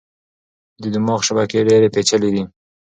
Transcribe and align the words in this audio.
د 0.81 0.83
دماغ 0.93 1.19
شبکې 1.27 1.59
ډېرې 1.69 1.87
پېچلې 1.95 2.29
دي. 2.35 2.43